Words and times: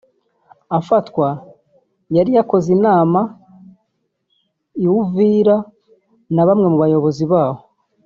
Afatwa 0.79 1.27
yari 2.15 2.31
yakoze 2.37 2.67
inama 2.77 3.21
i 4.83 4.85
Uvira 4.97 5.57
na 6.33 6.43
bamwe 6.47 6.67
mu 6.71 6.77
bayobozi 6.83 7.23
baho 7.33 7.61